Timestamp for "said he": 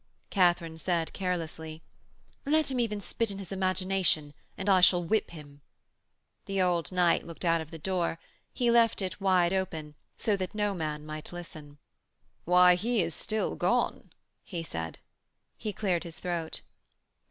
14.63-15.71